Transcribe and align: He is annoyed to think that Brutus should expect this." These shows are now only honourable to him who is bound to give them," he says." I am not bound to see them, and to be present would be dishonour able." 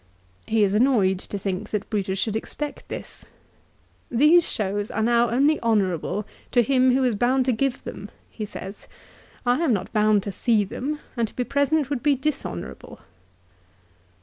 He 0.47 0.63
is 0.63 0.73
annoyed 0.73 1.19
to 1.19 1.37
think 1.37 1.69
that 1.69 1.87
Brutus 1.91 2.17
should 2.17 2.35
expect 2.35 2.87
this." 2.87 3.23
These 4.21 4.49
shows 4.49 4.89
are 4.89 5.03
now 5.03 5.29
only 5.29 5.61
honourable 5.61 6.25
to 6.53 6.63
him 6.63 6.95
who 6.95 7.03
is 7.03 7.13
bound 7.13 7.45
to 7.45 7.51
give 7.51 7.83
them," 7.83 8.09
he 8.31 8.43
says." 8.43 8.87
I 9.45 9.59
am 9.59 9.73
not 9.73 9.93
bound 9.93 10.23
to 10.23 10.31
see 10.31 10.63
them, 10.63 10.99
and 11.15 11.27
to 11.27 11.35
be 11.35 11.43
present 11.43 11.91
would 11.91 12.01
be 12.01 12.15
dishonour 12.15 12.71
able." 12.71 13.01